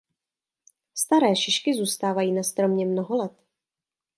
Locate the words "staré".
0.93-1.35